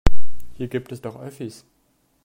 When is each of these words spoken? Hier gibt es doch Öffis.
Hier 0.55 0.67
gibt 0.67 0.91
es 0.91 1.01
doch 1.01 1.21
Öffis. 1.21 1.63